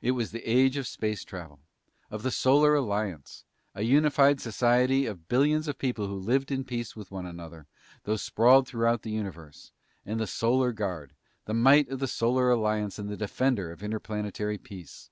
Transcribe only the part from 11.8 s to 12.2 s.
of the